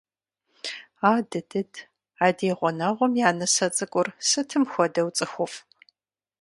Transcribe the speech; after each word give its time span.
Адыдыд, 1.13 1.71
а 2.25 2.27
ди 2.37 2.49
гъунэгъум 2.57 3.13
я 3.27 3.29
нысэ 3.37 3.67
цӀыкӀур 3.75 4.07
сытым 4.27 4.63
хуэдэу 4.71 5.09
цӀыхуфӏ. 5.15 5.57